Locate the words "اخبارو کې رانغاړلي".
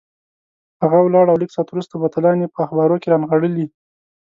2.65-3.65